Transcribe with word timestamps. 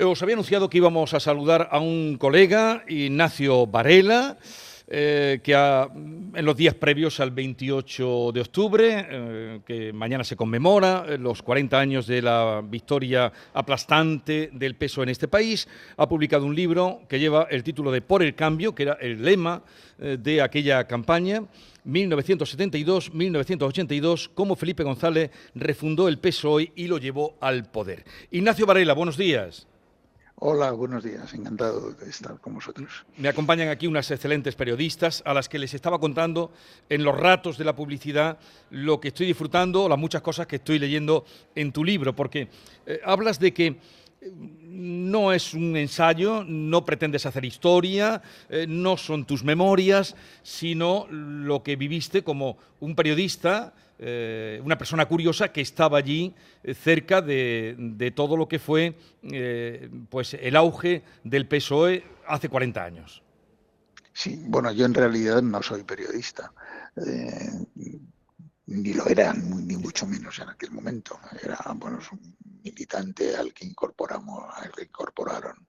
Os 0.00 0.22
había 0.22 0.36
anunciado 0.36 0.70
que 0.70 0.78
íbamos 0.78 1.12
a 1.12 1.18
saludar 1.18 1.70
a 1.72 1.80
un 1.80 2.18
colega, 2.18 2.84
Ignacio 2.86 3.66
Varela, 3.66 4.38
eh, 4.86 5.40
que 5.42 5.54
en 5.54 6.44
los 6.44 6.56
días 6.56 6.74
previos 6.74 7.18
al 7.18 7.32
28 7.32 8.30
de 8.32 8.40
octubre, 8.40 9.06
eh, 9.10 9.58
que 9.66 9.92
mañana 9.92 10.22
se 10.22 10.36
conmemora 10.36 11.04
eh, 11.04 11.18
los 11.18 11.42
40 11.42 11.80
años 11.80 12.06
de 12.06 12.22
la 12.22 12.62
victoria 12.64 13.32
aplastante 13.52 14.50
del 14.52 14.76
peso 14.76 15.02
en 15.02 15.08
este 15.08 15.26
país, 15.26 15.66
ha 15.96 16.08
publicado 16.08 16.46
un 16.46 16.54
libro 16.54 17.00
que 17.08 17.18
lleva 17.18 17.48
el 17.50 17.64
título 17.64 17.90
de 17.90 18.00
Por 18.00 18.22
el 18.22 18.36
Cambio, 18.36 18.76
que 18.76 18.84
era 18.84 18.98
el 19.00 19.20
lema 19.20 19.64
de 19.98 20.42
aquella 20.42 20.86
campaña. 20.86 21.42
1972-1982, 21.84 24.30
cómo 24.32 24.54
Felipe 24.54 24.84
González 24.84 25.32
refundó 25.56 26.06
el 26.06 26.20
PSOE 26.20 26.70
y 26.76 26.86
lo 26.86 26.98
llevó 26.98 27.36
al 27.40 27.64
poder. 27.64 28.04
Ignacio 28.30 28.64
Varela, 28.64 28.94
buenos 28.94 29.16
días. 29.16 29.66
Hola, 30.40 30.70
buenos 30.70 31.02
días, 31.02 31.34
encantado 31.34 31.90
de 31.94 32.08
estar 32.08 32.40
con 32.40 32.54
vosotros. 32.54 33.04
Me 33.16 33.28
acompañan 33.28 33.70
aquí 33.70 33.88
unas 33.88 34.08
excelentes 34.08 34.54
periodistas 34.54 35.20
a 35.26 35.34
las 35.34 35.48
que 35.48 35.58
les 35.58 35.74
estaba 35.74 35.98
contando 35.98 36.52
en 36.88 37.02
los 37.02 37.18
ratos 37.18 37.58
de 37.58 37.64
la 37.64 37.74
publicidad 37.74 38.38
lo 38.70 39.00
que 39.00 39.08
estoy 39.08 39.26
disfrutando, 39.26 39.88
las 39.88 39.98
muchas 39.98 40.22
cosas 40.22 40.46
que 40.46 40.56
estoy 40.56 40.78
leyendo 40.78 41.24
en 41.56 41.72
tu 41.72 41.82
libro, 41.82 42.14
porque 42.14 42.50
eh, 42.86 43.00
hablas 43.04 43.40
de 43.40 43.52
que 43.52 43.66
eh, 43.66 43.78
no 44.30 45.32
es 45.32 45.54
un 45.54 45.76
ensayo, 45.76 46.44
no 46.44 46.84
pretendes 46.84 47.26
hacer 47.26 47.44
historia, 47.44 48.22
eh, 48.48 48.64
no 48.68 48.96
son 48.96 49.24
tus 49.24 49.42
memorias, 49.42 50.14
sino 50.44 51.08
lo 51.10 51.64
que 51.64 51.74
viviste 51.74 52.22
como 52.22 52.58
un 52.78 52.94
periodista 52.94 53.74
eh, 54.00 54.60
una 54.64 54.78
persona 54.78 55.06
curiosa 55.06 55.48
que 55.50 55.60
estaba 55.60 55.98
allí 55.98 56.32
eh, 56.62 56.72
cerca 56.72 57.20
de, 57.20 58.12
todo 58.14 58.36
lo 58.36 58.46
que 58.46 58.60
fue 58.60 58.96
eh, 59.22 59.90
pues 60.08 60.34
el 60.34 60.54
auge 60.54 61.02
del 61.24 61.48
PSOE 61.48 62.04
hace 62.28 62.48
40 62.48 62.84
años. 62.84 63.22
Sí, 64.12 64.44
bueno, 64.46 64.70
yo 64.70 64.86
en 64.86 64.94
realidad 64.94 65.42
no 65.42 65.62
soy 65.62 65.82
periodista, 65.82 66.52
ni 68.66 68.92
lo 68.94 69.06
era, 69.06 69.32
ni 69.32 69.76
mucho 69.76 70.06
menos 70.06 70.38
en 70.40 70.48
aquel 70.48 70.72
momento. 70.72 71.18
Era 71.40 71.58
bueno, 71.74 72.00
un 72.12 72.36
militante 72.64 73.36
al 73.36 73.52
que 73.52 73.64
incorporamos, 73.64 74.44
al 74.56 74.72
que 74.72 74.84
incorporaron 74.84 75.66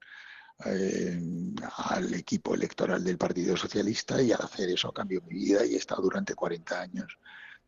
al 0.60 2.14
equipo 2.14 2.54
electoral 2.54 3.04
del 3.04 3.18
Partido 3.18 3.56
Socialista 3.56 4.22
y 4.22 4.32
al 4.32 4.42
hacer 4.42 4.70
eso 4.70 4.92
cambió 4.92 5.22
mi 5.22 5.36
vida 5.36 5.66
y 5.66 5.76
he 5.76 5.78
estado 5.78 6.02
durante 6.02 6.36
40 6.36 6.82
años 6.82 7.18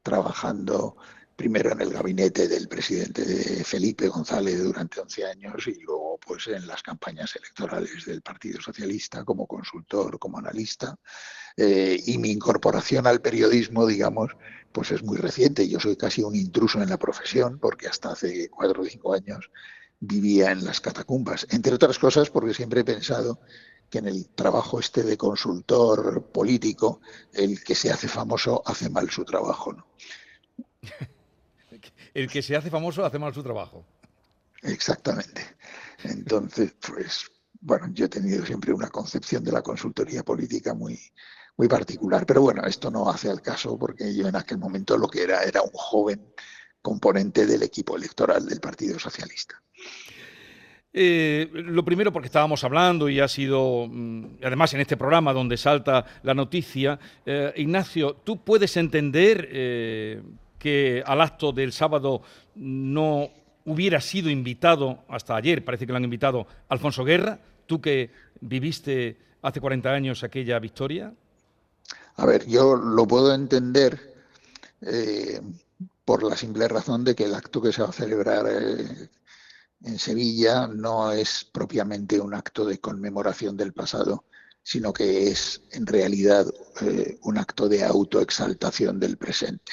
trabajando 0.03 0.95
primero 1.35 1.71
en 1.71 1.81
el 1.81 1.91
gabinete 1.91 2.47
del 2.47 2.67
presidente 2.67 3.23
Felipe 3.63 4.07
González 4.07 4.63
durante 4.63 4.99
11 4.99 5.25
años 5.25 5.67
y 5.67 5.79
luego 5.79 6.19
pues 6.23 6.47
en 6.47 6.67
las 6.67 6.83
campañas 6.83 7.35
electorales 7.35 8.05
del 8.05 8.21
Partido 8.21 8.61
Socialista 8.61 9.23
como 9.23 9.47
consultor, 9.47 10.19
como 10.19 10.37
analista. 10.37 10.95
Eh, 11.57 11.99
y 12.05 12.17
mi 12.19 12.29
incorporación 12.31 13.07
al 13.07 13.21
periodismo, 13.21 13.87
digamos, 13.87 14.31
pues 14.71 14.91
es 14.91 15.03
muy 15.03 15.17
reciente. 15.17 15.67
Yo 15.67 15.79
soy 15.79 15.97
casi 15.97 16.21
un 16.21 16.35
intruso 16.35 16.81
en 16.81 16.89
la 16.89 16.97
profesión 16.97 17.57
porque 17.59 17.87
hasta 17.87 18.11
hace 18.11 18.49
cuatro 18.49 18.83
o 18.83 18.85
cinco 18.85 19.13
años 19.13 19.49
vivía 19.99 20.51
en 20.51 20.63
las 20.63 20.81
catacumbas, 20.81 21.47
entre 21.49 21.73
otras 21.73 21.99
cosas 21.99 22.29
porque 22.29 22.53
siempre 22.53 22.81
he 22.81 22.85
pensado 22.85 23.39
que 23.91 23.99
en 23.99 24.07
el 24.07 24.29
trabajo 24.29 24.79
este 24.79 25.03
de 25.03 25.17
consultor 25.17 26.31
político, 26.31 27.01
el 27.33 27.61
que 27.61 27.75
se 27.75 27.91
hace 27.91 28.07
famoso 28.07 28.63
hace 28.65 28.89
mal 28.89 29.11
su 29.11 29.25
trabajo. 29.25 29.73
¿no? 29.73 29.85
el 32.13 32.29
que 32.29 32.41
se 32.41 32.55
hace 32.55 32.69
famoso 32.69 33.05
hace 33.05 33.19
mal 33.19 33.33
su 33.33 33.43
trabajo. 33.43 33.85
Exactamente. 34.61 35.57
Entonces, 36.03 36.73
pues, 36.79 37.29
bueno, 37.59 37.89
yo 37.91 38.05
he 38.05 38.09
tenido 38.09 38.45
siempre 38.45 38.73
una 38.73 38.89
concepción 38.89 39.43
de 39.43 39.51
la 39.51 39.61
consultoría 39.61 40.23
política 40.23 40.73
muy, 40.73 40.97
muy 41.57 41.67
particular, 41.67 42.25
pero 42.25 42.41
bueno, 42.41 42.63
esto 42.65 42.89
no 42.89 43.09
hace 43.09 43.29
al 43.29 43.41
caso 43.41 43.77
porque 43.77 44.15
yo 44.15 44.27
en 44.27 44.37
aquel 44.37 44.57
momento 44.57 44.97
lo 44.97 45.09
que 45.09 45.23
era 45.23 45.43
era 45.43 45.61
un 45.61 45.71
joven 45.73 46.33
componente 46.81 47.45
del 47.45 47.63
equipo 47.63 47.97
electoral 47.97 48.45
del 48.45 48.61
Partido 48.61 48.97
Socialista. 48.97 49.61
Eh, 50.93 51.49
lo 51.53 51.85
primero 51.85 52.11
porque 52.11 52.25
estábamos 52.25 52.65
hablando 52.65 53.07
y 53.07 53.21
ha 53.21 53.27
sido, 53.29 53.87
mm, 53.89 54.39
además 54.43 54.73
en 54.73 54.81
este 54.81 54.97
programa 54.97 55.31
donde 55.31 55.55
salta 55.55 56.05
la 56.23 56.33
noticia, 56.33 56.99
eh, 57.25 57.53
Ignacio, 57.55 58.17
¿tú 58.25 58.43
puedes 58.43 58.75
entender 58.75 59.47
eh, 59.51 60.21
que 60.59 61.01
al 61.05 61.21
acto 61.21 61.53
del 61.53 61.71
sábado 61.71 62.21
no 62.55 63.29
hubiera 63.65 64.01
sido 64.01 64.29
invitado, 64.29 65.05
hasta 65.07 65.35
ayer 65.37 65.63
parece 65.63 65.85
que 65.85 65.93
lo 65.93 65.97
han 65.97 66.03
invitado, 66.03 66.45
Alfonso 66.67 67.05
Guerra, 67.05 67.39
tú 67.67 67.79
que 67.79 68.11
viviste 68.41 69.17
hace 69.41 69.61
40 69.61 69.89
años 69.89 70.23
aquella 70.25 70.59
victoria? 70.59 71.13
A 72.17 72.25
ver, 72.25 72.45
yo 72.47 72.75
lo 72.75 73.07
puedo 73.07 73.33
entender 73.33 74.11
por 76.03 76.23
la 76.23 76.35
simple 76.35 76.67
razón 76.67 77.05
de 77.05 77.15
que 77.15 77.25
el 77.25 77.35
acto 77.35 77.61
que 77.61 77.71
se 77.71 77.81
va 77.81 77.89
a 77.89 77.93
celebrar 77.93 78.45
en 79.83 79.97
Sevilla 79.97 80.67
no 80.67 81.11
es 81.11 81.43
propiamente 81.45 82.19
un 82.19 82.33
acto 82.33 82.65
de 82.65 82.79
conmemoración 82.79 83.57
del 83.57 83.73
pasado, 83.73 84.25
sino 84.61 84.93
que 84.93 85.27
es 85.29 85.61
en 85.71 85.87
realidad 85.87 86.45
eh, 86.81 87.17
un 87.23 87.37
acto 87.37 87.67
de 87.67 87.83
autoexaltación 87.83 88.99
del 88.99 89.17
presente. 89.17 89.71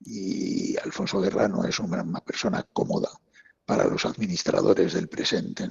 Y 0.00 0.76
Alfonso 0.78 1.20
Guerra 1.20 1.48
no 1.48 1.64
es 1.64 1.78
una, 1.78 2.04
persona 2.20 2.66
cómoda 2.72 3.08
para 3.64 3.86
los 3.86 4.04
administradores 4.04 4.92
del 4.92 5.08
presente. 5.08 5.68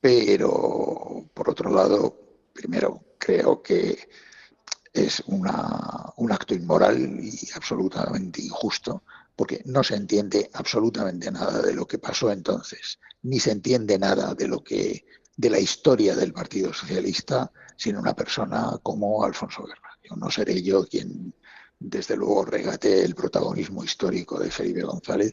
Pero, 0.00 1.30
por 1.34 1.50
otro 1.50 1.70
lado, 1.70 2.48
primero, 2.54 3.16
creo 3.18 3.62
que 3.62 4.08
es 4.92 5.20
un 5.26 5.48
acto 5.48 6.54
inmoral 6.54 7.18
y 7.20 7.50
absolutamente 7.54 8.42
injusto 8.42 9.02
porque 9.34 9.62
no 9.66 9.82
se 9.82 9.96
entiende 9.96 10.50
absolutamente 10.52 11.30
nada 11.30 11.62
de 11.62 11.74
lo 11.74 11.86
que 11.86 11.98
pasó 11.98 12.30
entonces, 12.30 12.98
ni 13.22 13.40
se 13.40 13.52
entiende 13.52 13.98
nada 13.98 14.34
de 14.34 14.48
lo 14.48 14.62
que 14.62 15.04
de 15.36 15.50
la 15.50 15.58
historia 15.58 16.14
del 16.14 16.32
Partido 16.32 16.72
Socialista 16.72 17.50
sin 17.76 17.96
una 17.96 18.14
persona 18.14 18.78
como 18.82 19.24
Alfonso 19.24 19.64
Guerra. 19.64 19.98
Yo 20.02 20.14
no 20.16 20.30
seré 20.30 20.62
yo 20.62 20.86
quien, 20.86 21.34
desde 21.78 22.16
luego, 22.16 22.44
regate 22.44 23.02
el 23.02 23.14
protagonismo 23.14 23.82
histórico 23.82 24.38
de 24.38 24.50
Felipe 24.50 24.82
González, 24.82 25.32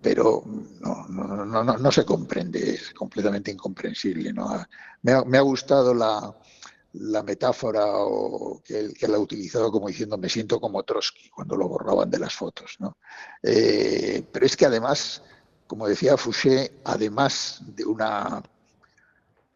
pero 0.00 0.42
no, 0.80 1.06
no, 1.08 1.44
no, 1.44 1.64
no 1.64 1.92
se 1.92 2.04
comprende, 2.04 2.74
es 2.74 2.94
completamente 2.94 3.50
incomprensible. 3.50 4.32
¿no? 4.32 4.64
Me, 5.02 5.12
ha, 5.12 5.24
me 5.24 5.38
ha 5.38 5.42
gustado 5.42 5.92
la, 5.92 6.34
la 6.94 7.22
metáfora 7.22 7.84
o 7.86 8.62
que, 8.62 8.92
él 9.00 9.14
ha 9.14 9.18
utilizado 9.18 9.70
como 9.70 9.88
diciendo 9.88 10.18
me 10.18 10.28
siento 10.28 10.60
como 10.60 10.82
Trotsky 10.82 11.30
cuando 11.30 11.56
lo 11.56 11.68
borraban 11.68 12.10
de 12.10 12.18
las 12.18 12.34
fotos. 12.34 12.76
¿no? 12.78 12.98
Eh, 13.42 14.26
pero 14.30 14.46
es 14.46 14.56
que 14.56 14.66
además, 14.66 15.22
como 15.66 15.88
decía 15.88 16.16
Fouché, 16.16 16.80
además 16.84 17.62
de 17.66 17.84
una 17.84 18.42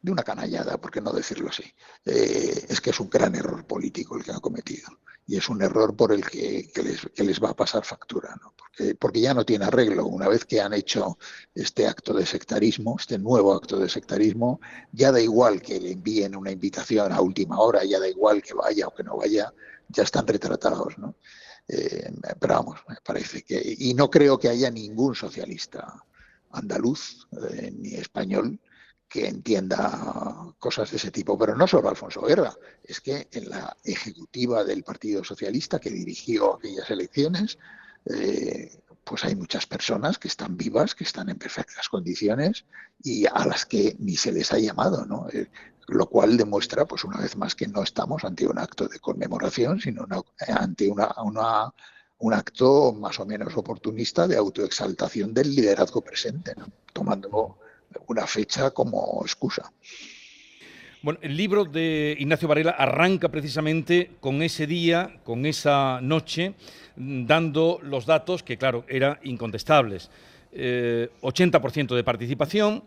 de 0.06 0.12
una 0.12 0.22
canallada, 0.22 0.78
por 0.78 0.92
qué 0.92 1.00
no 1.00 1.12
decirlo 1.12 1.48
así, 1.48 1.64
eh, 2.04 2.66
es 2.68 2.80
que 2.80 2.90
es 2.90 3.00
un 3.00 3.10
gran 3.10 3.34
error 3.34 3.66
político 3.66 4.16
el 4.16 4.22
que 4.22 4.30
ha 4.30 4.38
cometido 4.38 4.86
y 5.26 5.36
es 5.36 5.48
un 5.48 5.60
error 5.60 5.96
por 5.96 6.12
el 6.12 6.24
que, 6.24 6.70
les, 7.16 7.42
va 7.42 7.50
a 7.50 7.56
pasar 7.56 7.84
factura, 7.84 8.36
¿no? 8.40 8.54
porque, 8.56 8.94
porque 8.94 9.20
ya 9.20 9.34
no 9.34 9.44
tiene 9.44 9.64
arreglo. 9.64 10.06
Una 10.06 10.28
vez 10.28 10.44
que 10.44 10.60
han 10.60 10.72
hecho 10.72 11.18
este 11.52 11.88
acto 11.88 12.14
de 12.14 12.24
sectarismo, 12.24 12.94
este 12.96 13.18
nuevo 13.18 13.52
acto 13.52 13.80
de 13.80 13.88
sectarismo, 13.88 14.60
ya 14.92 15.10
da 15.10 15.20
igual 15.20 15.60
que 15.60 15.80
le 15.80 15.90
envíen 15.90 16.36
una 16.36 16.52
invitación 16.52 17.10
a 17.10 17.20
última 17.20 17.58
hora, 17.58 17.82
ya 17.82 17.98
da 17.98 18.08
igual 18.08 18.40
que 18.40 18.54
vaya 18.54 18.86
o 18.86 18.94
que 18.94 19.02
no 19.02 19.16
vaya, 19.16 19.52
ya 19.88 20.04
están 20.04 20.28
retratados. 20.28 20.96
¿no? 20.98 21.16
Eh, 21.66 22.12
pero 22.38 22.54
vamos, 22.54 22.78
me 22.88 22.94
parece 23.04 23.42
que... 23.42 23.60
Y 23.78 23.92
no 23.94 24.08
creo 24.08 24.38
que 24.38 24.50
haya 24.50 24.70
ningún 24.70 25.16
socialista 25.16 26.04
andaluz 26.52 27.26
eh, 27.50 27.72
ni 27.76 27.94
español 27.94 28.60
que 29.08 29.28
entienda 29.28 30.54
cosas 30.58 30.90
de 30.90 30.96
ese 30.96 31.10
tipo, 31.10 31.38
pero 31.38 31.54
no 31.54 31.66
solo 31.66 31.88
Alfonso 31.88 32.22
Guerra, 32.22 32.52
es 32.82 33.00
que 33.00 33.28
en 33.30 33.48
la 33.48 33.76
ejecutiva 33.84 34.64
del 34.64 34.82
Partido 34.82 35.22
Socialista 35.22 35.78
que 35.78 35.90
dirigió 35.90 36.56
aquellas 36.56 36.90
elecciones, 36.90 37.58
eh, 38.06 38.80
pues 39.04 39.24
hay 39.24 39.36
muchas 39.36 39.66
personas 39.66 40.18
que 40.18 40.28
están 40.28 40.56
vivas, 40.56 40.94
que 40.94 41.04
están 41.04 41.28
en 41.28 41.38
perfectas 41.38 41.88
condiciones 41.88 42.64
y 43.02 43.26
a 43.26 43.46
las 43.46 43.64
que 43.64 43.96
ni 44.00 44.16
se 44.16 44.32
les 44.32 44.52
ha 44.52 44.58
llamado, 44.58 45.04
¿no? 45.06 45.28
Eh, 45.32 45.48
lo 45.88 46.06
cual 46.08 46.36
demuestra, 46.36 46.84
pues 46.84 47.04
una 47.04 47.18
vez 47.18 47.36
más, 47.36 47.54
que 47.54 47.68
no 47.68 47.84
estamos 47.84 48.24
ante 48.24 48.46
un 48.46 48.58
acto 48.58 48.88
de 48.88 48.98
conmemoración, 48.98 49.80
sino 49.80 50.04
ante 50.48 50.90
una, 50.90 51.14
un 52.18 52.34
acto 52.34 52.92
más 52.92 53.20
o 53.20 53.26
menos 53.26 53.56
oportunista 53.56 54.26
de 54.26 54.36
autoexaltación 54.36 55.32
del 55.32 55.54
liderazgo 55.54 56.00
presente, 56.00 56.54
tomando 56.92 57.58
una 58.06 58.26
fecha 58.26 58.70
como 58.70 59.20
excusa. 59.22 59.72
Bueno, 61.02 61.20
el 61.22 61.36
libro 61.36 61.64
de 61.64 62.16
Ignacio 62.18 62.48
Varela 62.48 62.72
arranca 62.72 63.28
precisamente 63.28 64.12
con 64.18 64.42
ese 64.42 64.66
día, 64.66 65.20
con 65.24 65.46
esa 65.46 66.00
noche, 66.00 66.54
dando 66.96 67.78
los 67.82 68.06
datos 68.06 68.42
que, 68.42 68.56
claro, 68.56 68.84
eran 68.88 69.18
incontestables. 69.22 70.10
80% 70.52 71.92
eh, 71.92 71.94
de 71.94 72.02
participación, 72.02 72.82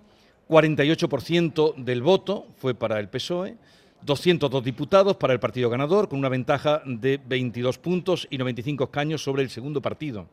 48% 0.50 1.76
del 1.76 2.02
voto 2.02 2.48
fue 2.58 2.74
para 2.74 3.00
el 3.00 3.08
PSOE, 3.08 3.56
202 4.02 4.64
diputados 4.64 5.16
para 5.16 5.34
el 5.34 5.40
partido 5.40 5.70
ganador, 5.70 6.10
con 6.10 6.20
una 6.20 6.30
ventaja 6.30 6.82
de 6.86 7.20
22 7.26 7.78
puntos 7.78 8.28
y 8.30 8.38
95 8.38 8.86
escaños 8.86 9.24
sobre 9.24 9.44
el 9.44 9.50
segundo 9.50 9.82
partido. 9.82 10.28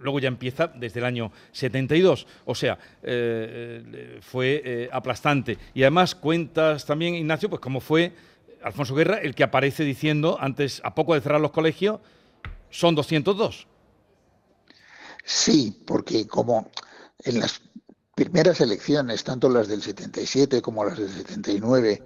Luego 0.00 0.20
ya 0.20 0.28
empieza 0.28 0.68
desde 0.68 1.00
el 1.00 1.06
año 1.06 1.32
72, 1.52 2.26
o 2.44 2.54
sea, 2.54 2.78
eh, 3.02 3.82
eh, 3.92 4.18
fue 4.22 4.62
eh, 4.64 4.88
aplastante. 4.92 5.58
Y 5.74 5.82
además 5.82 6.14
cuentas 6.14 6.84
también, 6.84 7.14
Ignacio, 7.14 7.48
pues 7.48 7.60
cómo 7.60 7.80
fue 7.80 8.12
Alfonso 8.62 8.94
Guerra 8.94 9.18
el 9.18 9.34
que 9.34 9.44
aparece 9.44 9.84
diciendo, 9.84 10.36
antes, 10.40 10.80
a 10.84 10.94
poco 10.94 11.14
de 11.14 11.20
cerrar 11.20 11.40
los 11.40 11.52
colegios, 11.52 12.00
son 12.70 12.94
202. 12.94 13.66
Sí, 15.24 15.82
porque 15.86 16.26
como 16.26 16.70
en 17.24 17.40
las 17.40 17.60
primeras 18.14 18.60
elecciones, 18.60 19.22
tanto 19.24 19.48
las 19.48 19.68
del 19.68 19.82
77 19.82 20.62
como 20.62 20.84
las 20.84 20.98
del 20.98 21.10
79, 21.10 22.02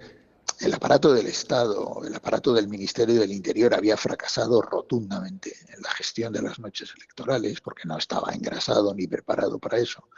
el 0.62 0.74
aparato 0.74 1.12
del 1.12 1.26
Estado, 1.26 2.02
el 2.04 2.14
aparato 2.14 2.52
del 2.52 2.68
Ministerio 2.68 3.20
del 3.20 3.32
Interior 3.32 3.74
había 3.74 3.96
fracasado 3.96 4.62
rotundamente 4.62 5.54
en 5.68 5.82
la 5.82 5.90
gestión 5.90 6.32
de 6.32 6.42
las 6.42 6.58
noches 6.58 6.92
electorales 6.96 7.60
porque 7.60 7.82
no 7.86 7.98
estaba 7.98 8.32
engrasado 8.32 8.94
ni 8.94 9.06
preparado 9.06 9.58
para 9.58 9.78
eso. 9.78 10.08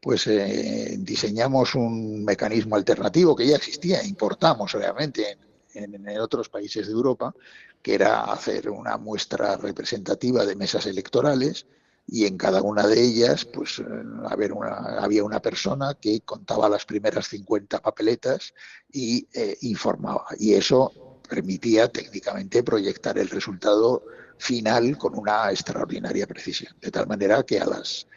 Pues 0.00 0.26
eh, 0.28 0.96
diseñamos 0.98 1.74
un 1.74 2.24
mecanismo 2.24 2.76
alternativo 2.76 3.34
que 3.34 3.46
ya 3.46 3.56
existía, 3.56 4.02
importamos 4.04 4.74
obviamente 4.74 5.38
en, 5.74 6.08
en 6.08 6.20
otros 6.20 6.48
países 6.48 6.86
de 6.86 6.92
Europa, 6.92 7.34
que 7.82 7.94
era 7.94 8.24
hacer 8.24 8.70
una 8.70 8.96
muestra 8.96 9.56
representativa 9.56 10.46
de 10.46 10.56
mesas 10.56 10.86
electorales 10.86 11.66
y 12.12 12.26
en 12.26 12.36
cada 12.36 12.60
una 12.60 12.88
de 12.88 13.00
ellas 13.00 13.44
pues 13.44 13.78
eh, 13.78 13.84
había 14.98 15.22
una 15.22 15.40
persona 15.40 15.94
que 15.94 16.20
contaba 16.22 16.68
las 16.68 16.84
primeras 16.84 17.28
50 17.28 17.80
papeletas 17.80 18.52
y 18.90 19.28
eh, 19.32 19.56
informaba. 19.60 20.26
Y 20.36 20.54
eso 20.54 21.20
permitía 21.28 21.86
técnicamente 21.86 22.64
proyectar 22.64 23.16
el 23.16 23.30
resultado 23.30 24.02
final 24.38 24.98
con 24.98 25.16
una 25.16 25.52
extraordinaria 25.52 26.26
precisión. 26.26 26.74
De 26.80 26.90
tal 26.90 27.06
manera 27.06 27.44
que 27.44 27.60
a 27.60 27.66
las, 27.66 28.08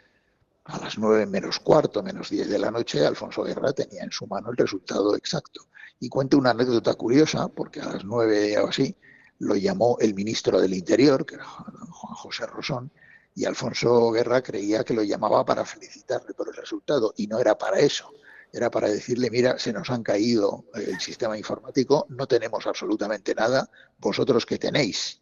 a 0.66 0.80
las 0.80 0.98
9 0.98 1.28
menos 1.28 1.60
cuarto, 1.60 2.02
menos 2.02 2.32
10 2.32 2.50
de 2.50 2.58
la 2.58 2.72
noche, 2.72 3.06
Alfonso 3.06 3.44
Guerra 3.44 3.74
tenía 3.74 4.02
en 4.02 4.12
su 4.12 4.26
mano 4.26 4.50
el 4.50 4.58
resultado 4.58 5.16
exacto. 5.16 5.68
Y 6.00 6.10
cuento 6.10 6.40
una 6.40 6.50
anécdota 6.50 6.96
curiosa, 6.96 7.48
porque 7.48 7.80
a 7.80 7.86
las 7.86 8.04
9 8.04 8.58
o 8.58 8.70
así 8.70 8.96
lo 9.38 9.56
llamó 9.56 9.98
el 10.00 10.16
ministro 10.16 10.60
del 10.60 10.74
Interior, 10.74 11.28
que 11.28 11.36
era 11.36 11.46
Juan 11.46 12.16
José 12.16 12.48
Rosón, 12.48 12.92
y 13.36 13.46
Alfonso 13.46 14.12
Guerra 14.12 14.42
creía 14.42 14.84
que 14.84 14.94
lo 14.94 15.04
llamaba 15.04 15.46
para 15.46 15.66
felicitarle 15.66 16.34
por 16.34 16.50
el 16.50 16.56
resultado 16.56 17.14
y 17.18 17.28
no 17.28 17.40
era 17.40 17.58
para 17.58 17.80
eso. 17.80 18.12
Era 18.52 18.70
para 18.70 18.88
decirle, 18.88 19.32
mira, 19.32 19.58
se 19.58 19.74
nos 19.74 19.90
han 19.90 20.04
caído 20.04 20.66
el 20.76 21.00
sistema 21.00 21.36
informático, 21.36 22.06
no 22.10 22.28
tenemos 22.28 22.68
absolutamente 22.68 23.34
nada, 23.34 23.68
vosotros 23.98 24.46
qué 24.46 24.60
tenéis. 24.60 25.22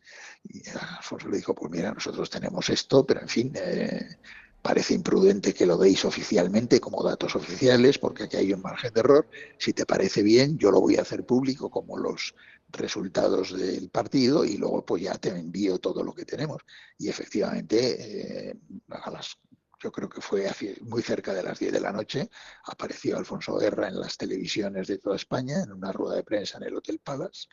Y 0.50 0.68
Alfonso 0.70 1.30
le 1.30 1.38
dijo, 1.38 1.56
pues 1.56 1.72
mira, 1.72 1.94
nosotros 1.94 2.30
tenemos 2.30 2.70
esto, 2.70 3.06
pero 3.06 3.22
en 3.22 3.30
fin, 3.30 3.54
eh, 3.56 4.18
parece 4.62 4.94
imprudente 4.94 5.54
que 5.54 5.66
lo 5.66 5.78
deis 5.78 6.04
oficialmente 6.04 6.82
como 6.82 7.04
datos 7.04 7.36
oficiales, 7.36 7.98
porque 7.98 8.24
aquí 8.24 8.38
hay 8.38 8.54
un 8.54 8.62
margen 8.62 8.94
de 8.94 9.00
error. 9.00 9.28
Si 9.58 9.72
te 9.72 9.86
parece 9.86 10.22
bien, 10.24 10.58
yo 10.58 10.70
lo 10.70 10.82
voy 10.82 10.98
a 10.98 11.04
hacer 11.04 11.26
público 11.26 11.70
como 11.70 11.98
los 11.98 12.36
resultados 12.72 13.58
del 13.58 13.90
partido 13.90 14.46
y 14.46 14.58
luego 14.58 14.86
pues 14.86 15.04
ya 15.04 15.16
te 15.18 15.30
envío 15.30 15.80
todo 15.80 16.04
lo 16.04 16.14
que 16.14 16.26
tenemos. 16.26 16.62
Y 16.98 17.10
efectivamente, 17.10 18.50
eh, 18.50 18.60
a 18.90 19.12
las, 19.12 19.38
yo 19.82 19.92
creo 19.92 20.10
que 20.10 20.22
fue 20.22 20.50
muy 20.82 21.02
cerca 21.02 21.34
de 21.34 21.44
las 21.44 21.60
10 21.60 21.74
de 21.74 21.80
la 21.80 21.92
noche, 21.92 22.30
apareció 22.66 23.18
Alfonso 23.18 23.58
Guerra 23.58 23.88
en 23.88 24.00
las 24.00 24.18
televisiones 24.18 24.88
de 24.88 24.98
toda 24.98 25.16
España, 25.16 25.64
en 25.64 25.72
una 25.72 25.92
rueda 25.92 26.16
de 26.16 26.24
prensa 26.24 26.58
en 26.58 26.66
el 26.66 26.76
Hotel 26.76 27.00
Palace, 27.00 27.48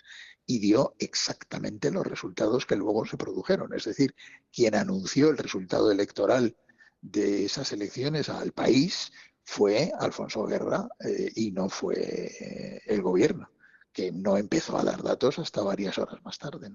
y 0.47 0.59
dio 0.59 0.94
exactamente 0.99 1.91
los 1.91 2.06
resultados 2.06 2.67
que 2.67 2.76
luego 2.76 3.05
se 3.06 3.17
produjeron. 3.17 3.75
Es 3.75 3.85
decir, 3.85 4.15
quien 4.53 4.75
anunció 4.75 5.31
el 5.31 5.38
resultado 5.38 5.91
electoral 5.91 6.56
de 7.00 7.44
esas 7.44 7.73
elecciones 7.73 8.29
al 8.29 8.53
país 8.53 9.12
fue 9.44 9.93
Alfonso 9.99 10.44
Guerra 10.44 10.88
eh, 11.00 11.31
y 11.35 11.53
no 11.53 11.69
fue 11.69 11.97
eh, 11.97 12.82
el 12.87 13.03
gobierno 13.03 13.49
que 13.98 14.12
no 14.12 14.36
empezó 14.36 14.78
a 14.78 14.84
dar 14.84 15.02
datos 15.02 15.40
hasta 15.40 15.60
varias 15.60 15.98
horas 15.98 16.24
más 16.24 16.38
tarde. 16.38 16.70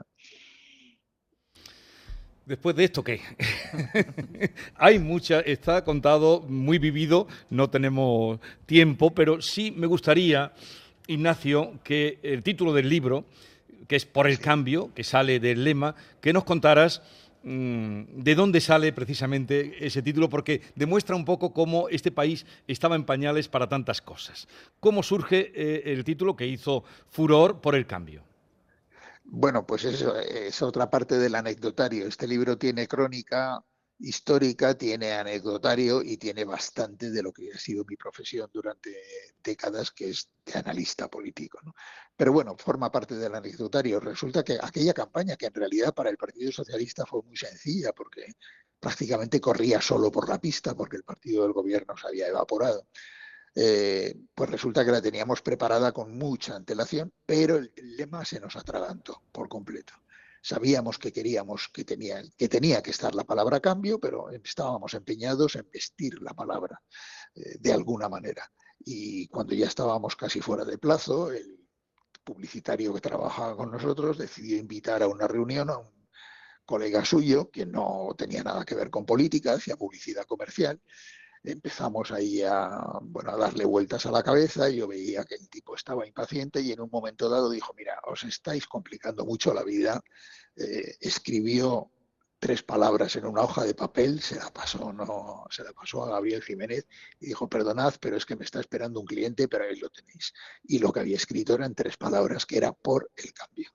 Después 2.46 2.76
de 2.76 2.84
esto, 2.84 3.02
¿qué? 3.02 3.22
Hay 4.76 5.00
mucha, 5.00 5.40
está 5.40 5.86
contado, 5.86 6.42
muy 6.42 6.80
vivido, 6.80 7.30
no 7.50 7.70
tenemos 7.70 8.42
tiempo, 8.66 9.12
pero 9.12 9.42
sí 9.42 9.72
me 9.72 9.88
gustaría, 9.88 10.52
Ignacio, 11.08 11.80
que 11.86 12.20
el 12.24 12.44
título 12.44 12.74
del 12.74 12.90
libro, 12.90 13.24
que 13.88 13.96
es 13.96 14.06
Por 14.06 14.28
el 14.28 14.40
cambio, 14.40 14.94
que 14.94 15.06
sale 15.06 15.40
del 15.40 15.64
lema, 15.64 15.96
que 16.20 16.34
nos 16.34 16.44
contaras 16.44 17.04
de 17.44 18.36
dónde 18.36 18.62
sale 18.62 18.94
precisamente 18.94 19.86
ese 19.86 20.02
título, 20.02 20.30
porque 20.30 20.62
demuestra 20.76 21.16
un 21.16 21.26
poco 21.26 21.54
cómo 21.54 21.90
este 21.90 22.12
país 22.12 22.46
estaba 22.68 22.96
en 22.96 23.04
pañales 23.04 23.50
para 23.50 23.68
tantas 23.68 24.02
cosas. 24.02 24.48
¿Cómo 24.80 25.04
surge 25.04 25.52
eh, 25.54 25.84
el 25.92 26.04
título 26.04 26.36
que 26.36 26.48
hizo 26.48 26.84
furor 27.10 27.60
por 27.60 27.76
el 27.76 27.86
cambio? 27.86 28.24
Bueno, 29.26 29.66
pues 29.66 29.84
eso 29.86 30.18
es 30.20 30.62
otra 30.62 30.90
parte 30.90 31.18
del 31.18 31.36
anecdotario. 31.36 32.08
Este 32.08 32.28
libro 32.28 32.58
tiene 32.58 32.88
crónica, 32.88 33.64
histórica, 34.04 34.78
tiene 34.78 35.14
anecdotario 35.14 36.02
y 36.02 36.18
tiene 36.18 36.44
bastante 36.44 37.10
de 37.10 37.24
lo 37.24 37.32
que 37.32 37.52
ha 37.54 37.58
sido 37.58 37.86
mi 37.86 37.96
profesión 37.96 38.50
durante 38.54 38.92
décadas, 39.42 39.92
que 39.92 40.10
es 40.10 40.30
de 40.46 40.60
analista 40.60 41.10
político. 41.10 41.60
Pero 42.16 42.34
bueno, 42.34 42.56
forma 42.58 42.92
parte 42.92 43.16
del 43.16 43.34
anecdotario. 43.34 44.00
Resulta 44.00 44.44
que 44.44 44.58
aquella 44.62 44.94
campaña, 44.94 45.38
que 45.38 45.48
en 45.48 45.54
realidad 45.54 45.94
para 45.94 46.10
el 46.10 46.18
Partido 46.18 46.52
Socialista 46.52 47.06
fue 47.06 47.22
muy 47.24 47.38
sencilla, 47.38 47.94
porque 47.94 48.36
prácticamente 48.80 49.40
corría 49.40 49.82
solo 49.82 50.12
por 50.12 50.28
la 50.28 50.40
pista, 50.40 50.76
porque 50.76 50.98
el 50.98 51.04
partido 51.04 51.44
del 51.44 51.54
gobierno 51.54 51.96
se 51.98 52.08
había 52.08 52.28
evaporado. 52.28 52.88
Eh, 53.56 54.16
pues 54.36 54.50
resulta 54.50 54.84
que 54.84 54.92
la 54.92 55.02
teníamos 55.02 55.42
preparada 55.42 55.92
con 55.92 56.18
mucha 56.18 56.56
antelación, 56.56 57.14
pero 57.26 57.58
el 57.58 57.72
lema 57.76 58.26
se 58.26 58.40
nos 58.40 58.56
atragantó 58.56 59.22
por 59.32 59.48
completo. 59.48 59.94
Sabíamos 60.46 60.98
que 60.98 61.14
queríamos 61.14 61.70
que 61.70 61.86
tenía, 61.86 62.22
que 62.38 62.50
tenía 62.50 62.84
que 62.84 62.92
estar 62.92 63.16
la 63.16 63.24
palabra 63.24 63.62
cambio, 63.62 63.98
pero 63.98 64.30
estábamos 64.30 64.94
empeñados 64.94 65.56
en 65.56 65.70
vestir 65.72 66.22
la 66.22 66.34
palabra 66.34 66.82
eh, 67.34 67.56
de 67.62 67.72
alguna 67.72 68.10
manera. 68.10 68.52
Y 68.80 69.30
cuando 69.30 69.56
ya 69.56 69.68
estábamos 69.68 70.18
casi 70.18 70.42
fuera 70.42 70.66
de 70.66 70.78
plazo, 70.78 71.32
el 71.32 71.66
publicitario 72.26 72.94
que 72.94 73.00
trabajaba 73.00 73.56
con 73.56 73.72
nosotros 73.72 74.18
decidió 74.18 74.58
invitar 74.58 75.02
a 75.02 75.08
una 75.08 75.30
reunión 75.30 75.70
a 75.70 75.78
un 75.78 76.10
colega 76.66 77.06
suyo 77.06 77.50
que 77.50 77.66
no 77.66 78.14
tenía 78.18 78.44
nada 78.44 78.66
que 78.66 78.76
ver 78.76 78.90
con 78.90 79.06
política, 79.06 79.54
hacía 79.54 79.78
publicidad 79.78 80.26
comercial. 80.26 80.82
Empezamos 81.44 82.12
ahí 82.12 82.42
a, 82.42 83.00
bueno, 83.02 83.32
a 83.32 83.38
darle 83.38 83.66
vueltas 83.66 84.06
a 84.06 84.12
la 84.12 84.24
cabeza, 84.24 84.70
yo 84.70 84.88
veía 84.88 85.26
que 85.26 85.36
el 85.36 85.50
tipo 85.50 85.76
estaba 85.76 86.08
impaciente 86.08 86.62
y 86.62 86.72
en 86.72 86.80
un 86.82 86.90
momento 86.90 87.30
dado 87.30 87.50
dijo, 87.50 87.74
mira, 87.78 88.00
os 88.06 88.24
estáis 88.24 88.66
complicando 88.66 89.26
mucho 89.26 89.54
la 89.54 89.64
vida, 89.64 90.02
eh, 90.56 90.96
escribió 91.02 91.92
tres 92.44 92.62
palabras 92.62 93.16
en 93.16 93.26
una 93.26 93.42
hoja 93.42 93.64
de 93.64 93.74
papel, 93.74 94.22
se 94.22 94.36
la 94.36 94.52
pasó, 94.52 94.92
no, 94.92 95.46
se 95.50 95.64
la 95.64 95.72
pasó 95.72 96.04
a 96.04 96.10
Gabriel 96.10 96.44
Jiménez 96.44 96.86
y 97.22 97.28
dijo, 97.28 97.48
perdonad, 97.48 97.94
pero 98.02 98.18
es 98.18 98.26
que 98.26 98.36
me 98.36 98.44
está 98.44 98.60
esperando 98.60 99.00
un 99.00 99.06
cliente, 99.06 99.48
pero 99.48 99.64
ahí 99.64 99.78
lo 99.78 99.90
tenéis. 99.90 100.34
Y 100.64 100.80
lo 100.80 100.92
que 100.92 101.00
había 101.00 101.16
escrito 101.16 101.54
eran 101.56 101.74
tres 101.74 101.96
palabras, 101.96 102.46
que 102.46 102.58
era 102.58 102.74
por 102.74 103.10
el 103.16 103.32
cambio. 103.32 103.70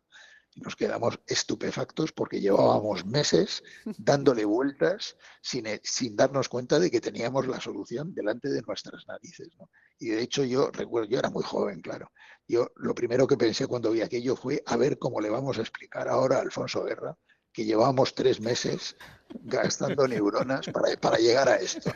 Y 0.59 0.61
nos 0.61 0.75
quedamos 0.75 1.21
estupefactos 1.29 2.11
porque 2.11 2.41
llevábamos 2.41 3.07
meses 3.07 3.63
dándole 3.97 4.45
vueltas 4.45 5.17
sin, 5.41 5.67
sin 5.85 6.17
darnos 6.17 6.49
cuenta 6.49 6.81
de 6.81 6.91
que 6.91 7.01
teníamos 7.01 7.47
la 7.47 7.61
solución 7.61 8.13
delante 8.13 8.49
de 8.49 8.61
nuestras 8.63 9.07
narices. 9.07 9.51
Y 10.01 10.09
de 10.09 10.21
hecho 10.21 10.43
yo 10.43 10.73
recuerdo, 10.73 11.09
yo 11.11 11.21
era 11.21 11.31
muy 11.31 11.45
joven, 11.45 11.81
claro. 11.81 12.11
Yo 12.49 12.73
lo 12.75 12.93
primero 12.93 13.29
que 13.29 13.37
pensé 13.37 13.69
cuando 13.69 13.93
vi 13.93 14.01
aquello 14.01 14.35
fue 14.35 14.61
a 14.67 14.77
ver 14.77 14.99
cómo 14.99 15.21
le 15.21 15.31
vamos 15.31 15.59
a 15.59 15.61
explicar 15.61 16.09
ahora 16.09 16.39
a 16.39 16.41
Alfonso 16.41 16.83
Guerra 16.83 17.17
que 17.53 17.65
llevamos 17.65 18.15
tres 18.15 18.41
meses 18.41 18.97
gastando 19.43 20.09
neuronas 20.09 20.67
para, 20.69 20.97
para 21.01 21.19
llegar 21.19 21.49
a 21.49 21.57
esto. 21.57 21.93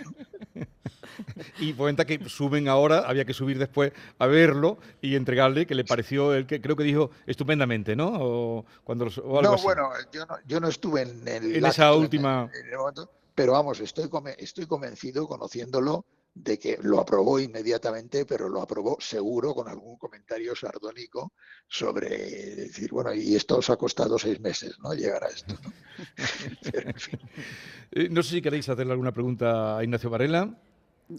Y 1.59 1.73
cuenta 1.75 2.05
que 2.05 2.29
suben 2.29 2.69
ahora, 2.69 3.01
había 3.01 3.25
que 3.25 3.35
subir 3.35 3.59
después 3.59 3.93
a 4.19 4.27
verlo 4.27 4.79
y 5.01 5.17
entregarle 5.17 5.67
que 5.67 5.75
le 5.75 5.85
pareció, 5.85 6.35
el 6.35 6.47
que 6.47 6.61
creo 6.61 6.77
que 6.77 6.85
dijo 6.85 7.11
estupendamente, 7.27 7.97
¿no? 7.97 8.12
O 8.15 8.67
cuando, 8.85 9.07
no, 9.07 9.57
bueno, 9.59 9.91
yo 10.12 10.27
no, 10.27 10.37
yo 10.47 10.61
no 10.61 10.69
estuve 10.69 11.03
en, 11.03 11.29
el 11.29 11.57
en 11.57 11.67
esa 11.67 11.95
última... 11.95 12.51
pero 13.35 13.53
vamos, 13.53 13.81
estoy, 13.81 14.09
estoy 14.39 14.67
convencido, 14.67 15.27
conociéndolo, 15.27 16.05
de 16.35 16.59
que 16.59 16.79
lo 16.81 17.01
aprobó 17.01 17.39
inmediatamente, 17.39 18.25
pero 18.25 18.49
lo 18.49 18.62
aprobó 18.62 18.97
seguro 19.01 19.55
con 19.55 19.69
algún 19.69 19.97
comentario 19.99 20.57
sardónico 20.57 21.33
sobre 21.69 22.09
decir, 22.09 22.91
bueno, 22.91 23.12
y 23.12 23.37
esto 23.37 23.59
os 23.59 23.69
ha 23.71 23.77
costado 23.77 24.19
seis 24.19 24.41
meses, 24.41 24.79
¿no? 24.81 24.95
Llegar 24.95 25.25
a 25.25 25.29
esto. 25.29 25.55
¿no? 25.62 25.73
Eh, 27.95 28.09
no 28.09 28.23
sé 28.23 28.37
si 28.37 28.43
queréis 28.43 28.67
hacerle 28.71 28.93
alguna 28.93 29.12
pregunta 29.12 29.77
a 29.77 29.85
Ignacio 29.85 30.09
Varela. 30.09 30.59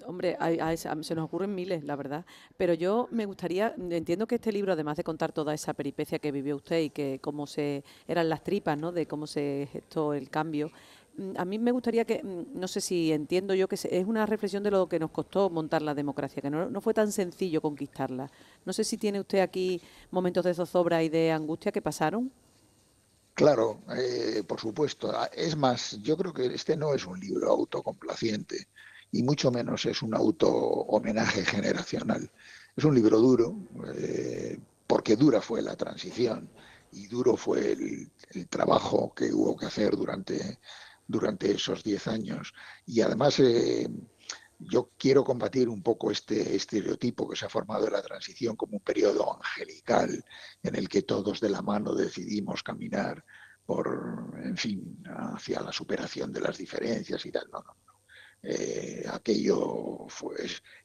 Hombre, 0.06 0.38
se 0.78 1.16
nos 1.16 1.26
ocurren 1.26 1.54
miles, 1.54 1.84
la 1.84 1.96
verdad. 1.96 2.26
Pero 2.58 2.74
yo 2.74 3.08
me 3.12 3.26
gustaría, 3.26 3.76
entiendo 3.78 4.28
que 4.28 4.36
este 4.36 4.52
libro, 4.52 4.74
además 4.74 4.98
de 4.98 5.04
contar 5.04 5.32
toda 5.32 5.54
esa 5.54 5.74
peripecia 5.74 6.20
que 6.20 6.32
vivió 6.32 6.56
usted 6.56 6.80
y 6.82 6.90
que 6.90 7.20
cómo 7.22 7.48
se 7.48 7.84
eran 8.08 8.30
las 8.30 8.44
tripas, 8.44 8.78
¿no? 8.78 8.92
De 8.92 9.08
cómo 9.08 9.28
se 9.28 9.68
gestó 9.72 10.14
el 10.14 10.30
cambio, 10.30 10.72
mm, 11.18 11.34
a 11.38 11.46
mí 11.46 11.60
me 11.60 11.72
gustaría 11.72 12.06
que, 12.06 12.24
mm, 12.24 12.60
no 12.60 12.68
sé 12.68 12.82
si 12.82 13.12
entiendo 13.12 13.54
yo 13.54 13.68
que 13.68 13.76
es 13.76 14.06
una 14.06 14.26
reflexión 14.26 14.64
de 14.64 14.72
lo 14.72 14.88
que 14.88 15.00
nos 15.00 15.12
costó 15.12 15.50
montar 15.50 15.82
la 15.82 15.94
democracia, 15.94 16.42
que 16.42 16.50
no, 16.50 16.82
fue 16.82 16.94
tan 16.94 17.12
sencillo 17.12 17.62
conquistarla. 17.62 18.32
No 18.66 18.74
sé 18.74 18.84
si 18.84 18.98
tiene 18.98 19.20
usted 19.20 19.40
aquí 19.40 19.82
momentos 20.12 20.46
de 20.46 20.54
zozobra 20.54 21.04
y 21.04 21.10
de 21.10 21.32
angustia 21.32 21.72
que 21.72 21.82
pasaron. 21.82 22.32
Claro, 23.36 23.82
eh, 23.98 24.44
por 24.48 24.60
supuesto. 24.60 25.12
Ah, 25.12 25.30
es 25.34 25.56
más, 25.56 25.98
yo 26.02 26.16
creo 26.18 26.34
que 26.34 26.46
este 26.48 26.78
no 26.78 26.94
es 26.94 27.06
un 27.06 27.20
libro 27.20 27.50
autocomplaciente 27.50 28.68
y 29.14 29.22
mucho 29.22 29.52
menos 29.52 29.86
es 29.86 30.02
un 30.02 30.16
auto 30.16 30.50
homenaje 30.50 31.46
generacional. 31.46 32.30
Es 32.76 32.84
un 32.84 32.96
libro 32.96 33.20
duro, 33.20 33.56
eh, 33.96 34.60
porque 34.88 35.16
dura 35.16 35.40
fue 35.40 35.62
la 35.62 35.76
transición 35.76 36.50
y 36.92 37.08
duro 37.08 37.38
fue 37.38 37.74
el, 37.74 38.12
trabajo 38.50 39.14
que 39.14 39.32
hubo 39.32 39.56
que 39.56 39.68
hacer 39.68 39.96
durante, 39.96 40.60
durante 41.08 41.52
esos 41.52 41.84
diez 41.84 42.08
años. 42.08 42.54
Y 42.88 43.02
además 43.02 43.40
eh, 43.40 43.88
yo 44.58 44.90
quiero 44.98 45.24
combatir 45.24 45.70
un 45.70 45.84
poco 45.84 46.10
este 46.10 46.56
estereotipo 46.56 47.30
que 47.30 47.36
se 47.36 47.46
ha 47.46 47.50
formado 47.50 47.86
de 47.86 47.92
la 47.92 48.02
transición 48.02 48.56
como 48.56 48.78
un 48.78 48.84
periodo 48.84 49.36
angelical 49.36 50.26
en 50.64 50.76
el 50.76 50.90
que 50.90 51.04
todos 51.04 51.40
de 51.40 51.50
la 51.50 51.62
mano 51.62 51.94
decidimos 51.94 52.64
caminar 52.64 53.24
por, 53.64 54.34
en 54.44 54.58
fin, 54.58 55.04
hacia 55.06 55.62
la 55.62 55.72
superación 55.72 56.34
de 56.34 56.42
las 56.42 56.58
diferencias 56.58 57.24
y 57.28 57.32
tal. 57.32 57.48
No, 57.52 57.60
no, 57.60 57.93
eh, 58.44 59.06
aquello 59.10 60.06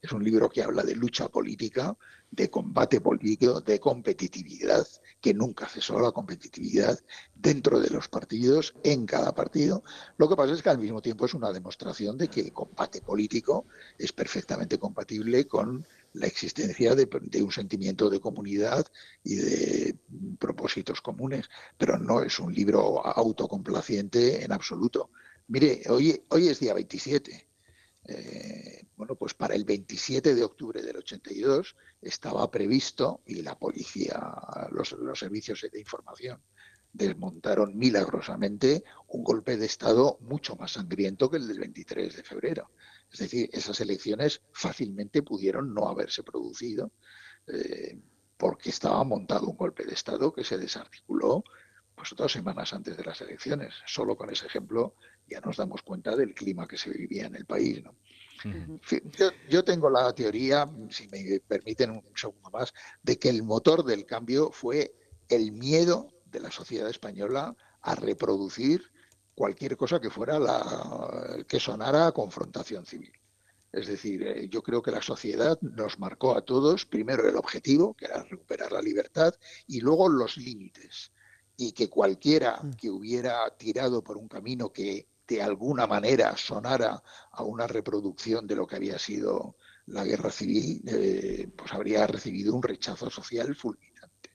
es 0.02 0.12
un 0.12 0.22
libro 0.22 0.48
que 0.48 0.62
habla 0.62 0.84
de 0.84 0.94
lucha 0.94 1.28
política, 1.28 1.96
de 2.30 2.48
combate 2.48 3.00
político, 3.00 3.60
de 3.60 3.80
competitividad, 3.80 4.86
que 5.20 5.34
nunca 5.34 5.66
cesó 5.66 5.98
la 5.98 6.12
competitividad 6.12 6.96
dentro 7.34 7.80
de 7.80 7.90
los 7.90 8.08
partidos, 8.08 8.74
en 8.84 9.06
cada 9.06 9.34
partido. 9.34 9.82
Lo 10.18 10.28
que 10.28 10.36
pasa 10.36 10.52
es 10.52 10.62
que 10.62 10.70
al 10.70 10.78
mismo 10.78 11.02
tiempo 11.02 11.26
es 11.26 11.34
una 11.34 11.52
demostración 11.52 12.16
de 12.16 12.28
que 12.28 12.42
el 12.42 12.52
combate 12.52 13.00
político 13.00 13.66
es 13.98 14.12
perfectamente 14.12 14.78
compatible 14.78 15.48
con 15.48 15.84
la 16.12 16.26
existencia 16.26 16.94
de, 16.94 17.08
de, 17.22 17.42
un 17.42 17.50
sentimiento 17.50 18.08
de 18.08 18.20
comunidad 18.20 18.86
y 19.24 19.34
de 19.34 19.96
propósitos 20.38 21.00
comunes, 21.00 21.48
pero 21.76 21.98
no 21.98 22.22
es 22.22 22.38
un 22.38 22.54
libro 22.54 23.04
autocomplaciente 23.04 24.44
en 24.44 24.52
absoluto. 24.52 25.10
Mire, 25.48 25.82
hoy, 25.88 26.48
es 26.48 26.60
día 26.60 26.74
27 26.74 27.48
eh, 28.04 28.84
bueno, 28.96 29.16
pues 29.16 29.34
para 29.34 29.54
el 29.54 29.64
27 29.64 30.34
de 30.34 30.42
octubre 30.44 30.82
del 30.82 30.96
82 30.96 31.76
estaba 32.00 32.50
previsto, 32.50 33.20
y 33.26 33.42
la 33.42 33.58
policía, 33.58 34.18
los, 34.70 34.96
servicios 35.18 35.66
de 35.70 35.78
información 35.78 36.42
desmontaron 36.92 37.76
milagrosamente 37.76 38.82
un 39.08 39.22
golpe 39.22 39.56
de 39.56 39.66
Estado 39.66 40.18
mucho 40.20 40.56
más 40.56 40.72
sangriento 40.72 41.30
que 41.30 41.36
el 41.36 41.46
del 41.46 41.60
23 41.60 42.16
de 42.16 42.22
febrero. 42.22 42.70
Es 43.12 43.20
decir, 43.20 43.48
esas 43.52 43.80
elecciones 43.80 44.40
fácilmente 44.52 45.22
pudieron 45.22 45.72
no 45.74 45.88
haberse 45.88 46.22
producido 46.22 46.92
eh, 47.46 48.00
porque 48.36 48.70
estaba 48.70 49.04
montado 49.04 49.46
un 49.46 49.56
golpe 49.56 49.84
de 49.84 49.92
Estado 49.92 50.32
que 50.32 50.44
se 50.44 50.58
desarticuló 50.58 51.44
pues 51.98 52.14
dos 52.16 52.32
semanas 52.32 52.72
antes 52.72 52.96
de 52.96 53.04
las 53.04 53.20
elecciones. 53.20 53.74
Solo 53.86 54.16
con 54.16 54.30
ese 54.30 54.46
ejemplo 54.46 54.94
ya 55.28 55.40
nos 55.40 55.56
damos 55.56 55.82
cuenta 55.82 56.14
del 56.14 56.32
clima 56.32 56.68
que 56.68 56.78
se 56.78 56.90
vivía 56.90 57.26
en 57.26 57.34
el 57.34 57.44
país. 57.44 57.82
yo, 59.50 59.64
tengo 59.64 59.90
la 59.90 60.12
teoría, 60.14 60.70
si 60.90 61.08
me 61.08 61.40
permiten 61.40 61.90
un 61.90 62.04
segundo 62.14 62.50
más, 62.50 62.72
de 63.02 63.18
que 63.18 63.28
el 63.28 63.42
motor 63.42 63.84
del 63.84 64.06
cambio 64.06 64.50
fue 64.52 64.94
el 65.28 65.50
miedo 65.52 66.08
de 66.26 66.40
la 66.40 66.52
sociedad 66.52 66.88
española 66.88 67.56
a 67.82 67.94
reproducir 67.96 68.82
cualquier 69.34 69.76
cosa 69.76 70.00
que 70.00 70.10
fuera 70.10 70.38
la 70.38 71.44
que 71.48 71.58
sonara 71.58 72.06
a 72.06 72.12
confrontación 72.12 72.86
civil. 72.86 73.12
Es 73.72 73.86
decir, 73.86 74.22
eh, 74.22 74.48
yo 74.48 74.62
creo 74.62 74.80
que 74.82 74.90
la 74.90 75.02
sociedad 75.02 75.58
nos 75.60 75.98
marcó 75.98 76.36
a 76.36 76.42
todos 76.42 76.86
primero 76.86 77.28
el 77.28 77.36
objetivo, 77.36 77.94
que 77.94 78.06
era 78.06 78.22
recuperar 78.22 78.72
la 78.72 78.80
libertad, 78.80 79.34
y 79.66 79.80
luego 79.80 80.08
los 80.08 80.36
límites. 80.38 81.12
Y 81.58 81.72
que 81.72 81.90
cualquiera 81.90 82.58
mm. 82.62 82.70
que 82.74 82.88
hubiera 82.88 83.54
tirado 83.58 84.02
por 84.02 84.16
un 84.16 84.28
camino 84.28 84.72
que 84.72 85.08
de 85.28 85.42
alguna 85.42 85.86
manera 85.86 86.34
sonara 86.38 87.02
a 87.32 87.42
una 87.42 87.66
reproducción 87.66 88.46
de 88.46 88.56
lo 88.56 88.66
que 88.66 88.76
había 88.76 88.98
sido 88.98 89.56
la 89.86 90.04
guerra 90.04 90.30
civil, 90.30 90.82
eh, 90.86 91.48
pues 91.54 91.72
habría 91.72 92.06
recibido 92.06 92.54
un 92.54 92.62
rechazo 92.62 93.10
social 93.10 93.54
fulminante. 93.54 94.30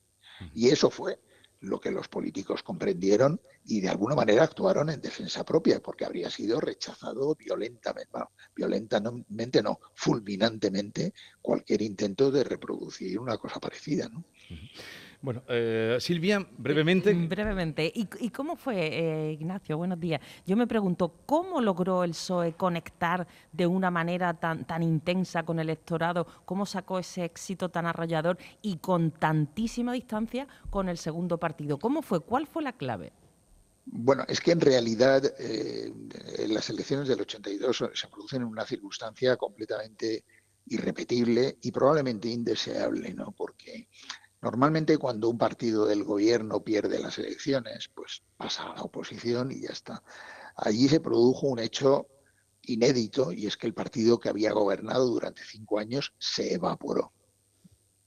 Y 0.54 0.70
eso 0.70 0.90
fue 0.90 1.20
lo 1.62 1.80
que 1.80 1.92
los 1.92 2.08
políticos 2.10 2.62
comprendieron 2.62 3.40
y 3.66 3.80
de 3.80 3.90
alguna 3.90 4.16
manera 4.16 4.44
actuaron 4.44 4.90
en 4.90 5.00
defensa 5.00 5.46
propia, 5.46 5.80
porque 5.82 6.06
habría 6.06 6.30
sido 6.30 6.60
rechazado 6.60 7.36
violentamente, 7.36 8.12
violentamente 8.54 9.64
no, 9.64 9.80
fulminantemente 9.96 11.14
cualquier 11.42 11.82
intento 11.82 12.30
de 12.32 12.44
reproducir 12.44 13.18
una 13.18 13.38
cosa 13.38 13.60
parecida. 13.60 14.10
¿no? 14.10 14.26
Bueno, 15.24 15.42
eh, 15.48 15.96
Silvia, 16.02 16.46
brevemente. 16.58 17.14
Mm, 17.14 17.30
brevemente. 17.30 17.90
¿Y, 17.96 18.30
cómo 18.32 18.58
fue, 18.58 18.76
eh, 18.76 19.32
Ignacio? 19.32 19.78
Buenos 19.78 19.98
días. 19.98 20.20
Yo 20.46 20.58
me 20.58 20.68
pregunto, 20.68 21.22
¿cómo 21.26 21.62
logró 21.62 22.04
el 22.04 22.12
PSOE 22.12 22.58
conectar 22.58 23.26
de 23.54 23.66
una 23.66 23.90
manera 23.90 24.34
tan, 24.34 24.66
tan 24.66 24.84
intensa 24.84 25.44
con 25.44 25.60
el 25.60 25.70
electorado? 25.70 26.28
¿Cómo 26.44 26.66
sacó 26.66 27.00
ese 27.00 27.24
éxito 27.24 27.70
tan 27.70 27.86
arrollador 27.86 28.38
y 28.62 28.80
con 28.80 29.12
tantísima 29.12 29.94
distancia 29.94 30.46
con 30.70 30.90
el 30.90 30.98
segundo 30.98 31.38
partido? 31.38 31.80
¿Cómo 31.80 32.02
fue? 32.02 32.20
¿Cuál 32.20 32.46
fue 32.46 32.62
la 32.62 32.74
clave? 32.74 33.14
Bueno, 33.86 34.26
es 34.28 34.42
que 34.42 34.52
en 34.52 34.60
realidad 34.60 35.24
eh, 35.40 35.90
las 36.50 36.70
elecciones 36.70 37.08
del 37.08 37.22
82 37.22 37.92
se 37.94 38.08
producen 38.10 38.42
en 38.42 38.50
una 38.50 38.66
circunstancia 38.66 39.38
completamente 39.38 40.26
irrepetible 40.66 41.60
y 41.62 41.72
probablemente 41.72 42.28
indeseable, 42.28 43.14
¿no? 43.14 43.32
Porque 43.32 43.88
Normalmente 44.44 44.98
cuando 44.98 45.30
un 45.30 45.38
partido 45.38 45.86
del 45.86 46.04
gobierno 46.04 46.62
pierde 46.62 47.00
las 47.00 47.18
elecciones, 47.18 47.90
pues 47.96 48.24
pasa 48.36 48.64
a 48.64 48.76
la 48.76 48.82
oposición 48.82 49.54
y 49.54 49.62
ya 49.62 49.70
está. 49.70 50.04
Allí 50.58 50.90
se 50.90 51.00
produjo 51.00 51.48
un 51.48 51.60
hecho 51.60 52.08
inédito 52.64 53.32
y 53.32 53.48
es 53.48 53.56
que 53.56 53.68
el 53.68 53.74
partido 53.74 54.20
que 54.20 54.28
había 54.28 54.52
gobernado 54.52 55.06
durante 55.06 55.46
cinco 55.46 55.80
años 55.80 56.14
se 56.18 56.56
evaporó, 56.56 57.14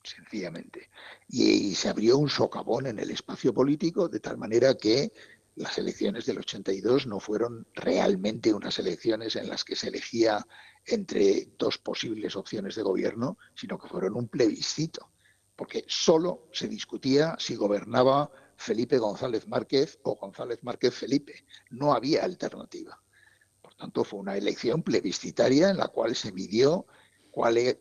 sencillamente. 0.05 0.91
Y, 1.27 1.75
se 1.75 1.89
abrió 1.89 2.19
un 2.19 2.29
socavón 2.29 2.87
en 2.87 2.99
el 2.99 3.11
espacio 3.13 3.55
político 3.55 4.07
de 4.07 4.21
tal 4.21 4.37
manera 4.37 4.75
que 4.75 5.15
las 5.55 5.79
elecciones 5.79 6.27
del 6.27 6.41
82 6.41 7.07
no 7.07 7.19
fueron 7.19 7.67
realmente 7.73 8.53
unas 8.53 8.79
elecciones 8.79 9.37
en 9.37 9.49
las 9.49 9.65
que 9.65 9.75
se 9.75 9.89
elegía 9.89 10.47
entre 10.85 11.49
dos 11.57 11.79
posibles 11.79 12.37
opciones 12.37 12.75
de 12.75 12.83
gobierno, 12.83 13.39
sino 13.55 13.79
que 13.79 13.89
fueron 13.89 14.17
un 14.17 14.29
plebiscito 14.29 15.11
porque 15.57 15.85
solo 15.89 16.49
se 16.53 16.69
discutía 16.69 17.35
si 17.39 17.57
gobernaba 17.57 18.31
Felipe 18.57 18.99
González 18.99 19.49
Márquez 19.49 19.99
o 20.03 20.15
González 20.15 20.63
Márquez 20.63 20.95
Felipe. 20.95 21.45
No 21.71 21.95
había 21.95 22.25
alternativa. 22.25 23.01
Por 23.63 23.75
tanto, 23.75 24.05
fue 24.05 24.21
una 24.21 24.37
elección 24.37 24.83
plebiscitaria 24.83 25.71
en 25.71 25.79
la 25.79 25.89
cual 25.89 26.15
se 26.15 26.33
midió 26.33 26.87
cuál, 27.31 27.57
e, 27.59 27.81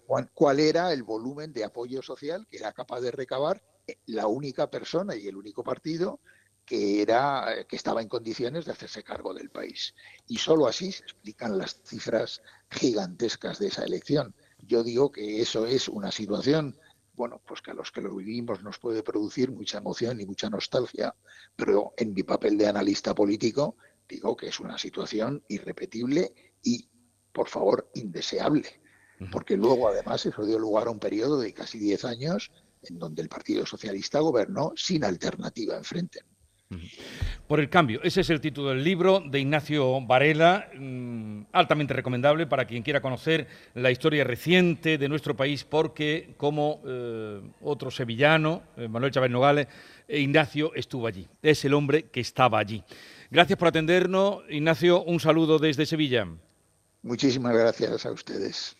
era 0.57 0.91
el 0.91 1.03
volumen 1.03 1.53
de 1.53 1.63
apoyo 1.63 2.01
social 2.01 2.47
que 2.49 2.57
era 2.57 2.71
capaz 2.71 3.01
de 3.01 3.11
recabar 3.11 3.61
la 4.07 4.27
única 4.27 4.69
persona 4.69 5.15
y 5.15 5.27
el 5.27 5.35
único 5.35 5.63
partido 5.63 6.19
que 6.65 7.01
era 7.01 7.65
que 7.69 7.75
estaba 7.75 8.01
en 8.01 8.09
condiciones 8.09 8.65
de 8.65 8.71
hacerse 8.71 9.03
cargo 9.03 9.33
del 9.33 9.51
país. 9.51 9.93
Y 10.27 10.37
solo 10.37 10.65
así 10.65 10.91
se 10.91 11.03
explican 11.03 11.59
las 11.59 11.79
cifras 11.83 12.41
gigantescas 12.71 13.59
de 13.59 13.67
esa 13.67 13.83
elección. 13.83 14.33
Yo 14.59 14.83
digo 14.83 15.11
que 15.11 15.41
eso 15.41 15.67
es 15.67 15.87
una 15.87 16.11
situación 16.11 16.75
bueno, 17.15 17.41
pues 17.45 17.61
que 17.61 17.71
a 17.71 17.73
los 17.73 17.91
que 17.91 18.01
lo 18.01 18.15
vivimos 18.15 18.61
nos 18.63 18.79
puede 18.79 19.03
producir 19.03 19.51
mucha 19.51 19.77
emoción 19.77 20.19
y 20.19 20.25
mucha 20.25 20.49
nostalgia, 20.49 21.15
pero 21.55 21.93
en 21.97 22.13
mi 22.13 22.23
papel 22.23 22.57
de 22.57 22.67
analista 22.67 23.15
político 23.15 23.77
digo 24.07 24.35
que 24.35 24.47
es 24.47 24.59
una 24.59 24.77
situación 24.77 25.43
irrepetible 25.47 26.33
y, 26.61 26.89
por 27.31 27.47
favor, 27.47 27.89
indeseable, 27.95 28.81
porque 29.31 29.55
luego 29.57 29.87
además 29.87 30.25
eso 30.25 30.45
dio 30.45 30.59
lugar 30.59 30.87
a 30.87 30.91
un 30.91 30.99
periodo 30.99 31.39
de 31.39 31.53
casi 31.53 31.79
10 31.79 32.05
años 32.05 32.51
en 32.83 32.99
donde 32.99 33.21
el 33.21 33.29
Partido 33.29 33.65
Socialista 33.65 34.19
gobernó 34.19 34.73
sin 34.75 35.03
alternativa 35.03 35.75
enfrente. 35.75 36.21
Por 37.47 37.59
el 37.59 37.69
cambio, 37.69 37.99
ese 38.01 38.21
es 38.21 38.29
el 38.31 38.41
título 38.41 38.69
del 38.69 38.83
libro 38.83 39.21
de 39.23 39.39
Ignacio 39.39 40.01
Varela, 40.01 40.67
mm, 40.75 41.41
altamente 41.51 41.93
recomendable 41.93 42.47
para 42.47 42.65
quien 42.65 42.81
quiera 42.81 43.01
conocer 43.01 43.47
la 43.75 43.91
historia 43.91 44.23
reciente 44.23 44.97
de 44.97 45.07
nuestro 45.07 45.35
país, 45.35 45.63
porque 45.63 46.33
como 46.37 46.81
eh, 46.87 47.41
otro 47.61 47.91
sevillano, 47.91 48.63
eh, 48.77 48.87
Manuel 48.87 49.11
Chávez 49.11 49.29
Nogales, 49.29 49.67
eh, 50.07 50.19
Ignacio 50.19 50.73
estuvo 50.73 51.05
allí, 51.05 51.27
es 51.43 51.63
el 51.65 51.75
hombre 51.75 52.05
que 52.05 52.21
estaba 52.21 52.57
allí. 52.57 52.83
Gracias 53.29 53.59
por 53.59 53.67
atendernos, 53.67 54.41
Ignacio, 54.49 55.03
un 55.03 55.19
saludo 55.19 55.59
desde 55.59 55.85
Sevilla. 55.85 56.27
Muchísimas 57.03 57.53
gracias 57.53 58.07
a 58.07 58.11
ustedes. 58.11 58.75